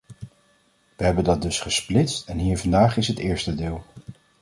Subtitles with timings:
[0.95, 3.83] Wij hebben dat dus gesplitst en hier vandaag is het eerste deel.